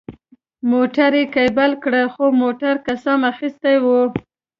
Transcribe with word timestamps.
موټر 0.71 1.11
یې 1.19 1.25
کېبل 1.35 1.71
کړ، 1.83 1.93
خو 2.13 2.25
موټر 2.41 2.73
قسم 2.87 3.19
اخیستی 3.31 3.75
و. 3.83 3.85